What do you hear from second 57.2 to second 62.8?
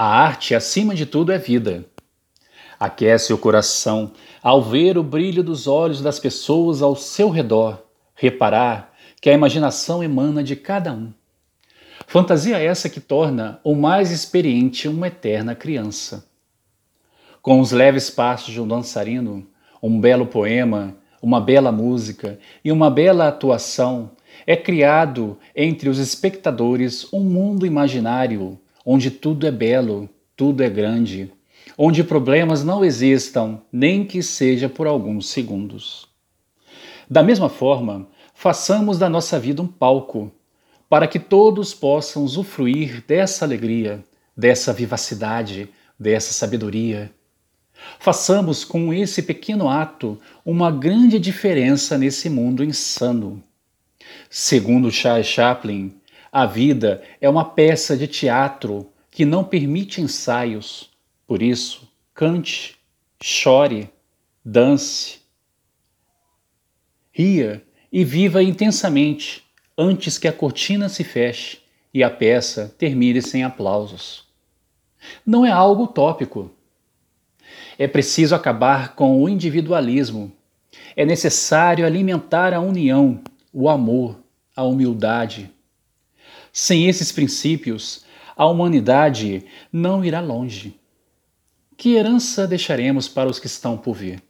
é uma peça de teatro que não permite ensaios. Por isso, cante,